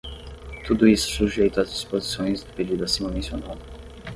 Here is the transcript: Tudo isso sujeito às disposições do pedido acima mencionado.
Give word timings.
Tudo 0.65 0.87
isso 0.87 1.11
sujeito 1.11 1.61
às 1.61 1.69
disposições 1.71 2.41
do 2.43 2.51
pedido 2.53 2.83
acima 2.83 3.11
mencionado. 3.11 3.59